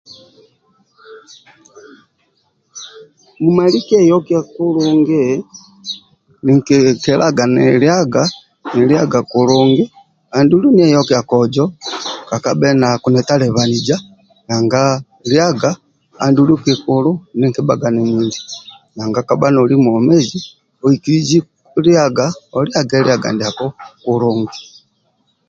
humali 3.41 3.77
kyeyokiya 3.87 4.41
kulungi 4.53 5.21
nki 6.55 6.77
kelelaga 7.03 7.43
nilyaga 7.55 8.23
nilyaga 8.75 9.19
kulungi 9.31 9.83
andulu 10.37 10.67
ne 10.73 10.85
yokiya 10.95 11.21
kojo 11.31 11.65
kekaba 12.29 12.69
na 12.81 12.87
kunitelebanija 13.03 13.97
nanga 14.47 14.81
lyaga 15.29 15.71
anduku 16.23 16.55
kikulua 16.65 17.81
nanga 18.97 19.21
koba 19.27 19.47
nolyagi 19.53 20.39
oikiliji 20.85 21.37
lyaga 21.85 22.25
oliyage 22.57 22.97
lyaga 23.07 23.29
ndiako 23.33 23.65
kulungi 24.03 24.59